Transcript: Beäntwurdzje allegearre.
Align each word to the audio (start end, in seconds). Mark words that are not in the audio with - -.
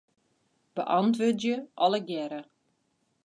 Beäntwurdzje 0.79 1.59
allegearre. 1.87 2.41